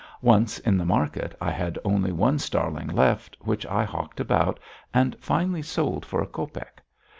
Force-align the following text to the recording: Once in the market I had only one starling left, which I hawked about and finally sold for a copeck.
Once 0.23 0.57
in 0.57 0.79
the 0.79 0.83
market 0.83 1.35
I 1.39 1.51
had 1.51 1.77
only 1.85 2.11
one 2.11 2.39
starling 2.39 2.87
left, 2.87 3.37
which 3.41 3.67
I 3.67 3.83
hawked 3.83 4.19
about 4.19 4.59
and 4.95 5.15
finally 5.19 5.61
sold 5.61 6.07
for 6.07 6.23
a 6.23 6.27
copeck. 6.27 6.81